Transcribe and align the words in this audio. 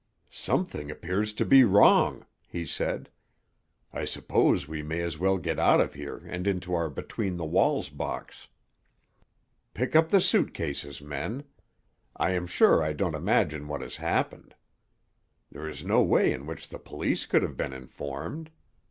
"Something 0.31 0.89
appears 0.89 1.31
to 1.33 1.45
be 1.45 1.63
wrong," 1.63 2.25
he 2.47 2.65
said. 2.65 3.11
"I 3.93 4.03
suppose 4.03 4.67
we 4.67 4.81
may 4.81 5.01
as 5.01 5.19
well 5.19 5.37
get 5.37 5.59
out 5.59 5.79
of 5.79 5.93
here 5.93 6.23
and 6.25 6.47
into 6.47 6.73
our 6.73 6.89
between 6.89 7.37
the 7.37 7.45
walls 7.45 7.89
box. 7.89 8.47
Pick 9.75 9.95
up 9.95 10.09
the 10.09 10.19
suit 10.19 10.55
cases, 10.55 11.03
men. 11.03 11.43
I 12.15 12.31
am 12.31 12.47
sure 12.47 12.81
I 12.81 12.93
don't 12.93 13.13
imagine 13.13 13.67
what 13.67 13.81
has 13.81 13.97
happened. 13.97 14.55
There 15.51 15.69
is 15.69 15.83
no 15.83 16.01
way 16.01 16.33
in 16.33 16.47
which 16.47 16.69
the 16.69 16.79
police 16.79 17.27
could 17.27 17.43
have 17.43 17.55
been 17.55 17.71
informed. 17.71 18.49